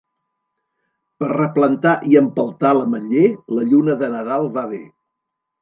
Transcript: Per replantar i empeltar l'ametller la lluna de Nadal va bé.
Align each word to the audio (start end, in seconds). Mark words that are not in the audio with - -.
Per 1.23 1.27
replantar 1.31 1.93
i 2.13 2.17
empeltar 2.23 2.73
l'ametller 2.79 3.29
la 3.59 3.69
lluna 3.71 3.99
de 4.03 4.13
Nadal 4.19 4.53
va 4.57 4.69
bé. 4.77 4.85